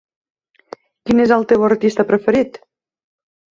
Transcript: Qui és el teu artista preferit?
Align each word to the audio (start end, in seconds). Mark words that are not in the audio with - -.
Qui 1.09 1.17
és 1.27 1.35
el 1.37 1.45
teu 1.53 1.67
artista 1.69 2.07
preferit? 2.11 2.61